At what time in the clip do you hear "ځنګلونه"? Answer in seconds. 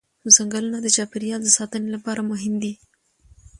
0.35-0.77